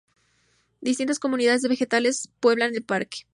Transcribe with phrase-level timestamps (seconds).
[0.81, 3.27] Distintas comunidades de vegetales pueblan el parque.